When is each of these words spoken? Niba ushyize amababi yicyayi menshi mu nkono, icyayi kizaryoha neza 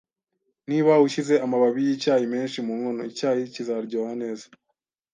Niba 0.69 0.91
ushyize 1.05 1.35
amababi 1.45 1.81
yicyayi 1.87 2.25
menshi 2.33 2.57
mu 2.65 2.73
nkono, 2.79 3.01
icyayi 3.11 3.43
kizaryoha 3.53 4.13
neza 4.21 4.45